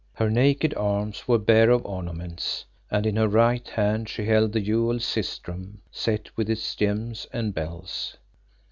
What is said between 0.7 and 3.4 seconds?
arms were bare of ornament, and in her